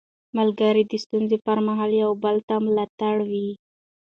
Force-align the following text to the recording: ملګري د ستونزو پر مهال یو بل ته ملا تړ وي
ملګري 0.37 0.83
د 0.87 0.93
ستونزو 1.03 1.37
پر 1.47 1.57
مهال 1.67 1.91
یو 2.03 2.11
بل 2.23 2.35
ته 2.47 2.55
ملا 2.65 2.85
تړ 2.99 3.15
وي 3.29 3.49